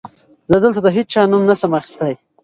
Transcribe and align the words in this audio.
زه 0.51 0.57
دلته 0.63 0.79
د 0.83 0.87
هېچا 0.95 1.21
نوم 1.31 1.43
نه 1.49 1.55
شم 1.59 1.71
اخيستی. 1.79 2.13